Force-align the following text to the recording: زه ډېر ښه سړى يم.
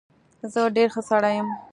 زه 0.51 0.61
ډېر 0.75 0.89
ښه 0.93 1.01
سړى 1.09 1.31
يم. 1.39 1.47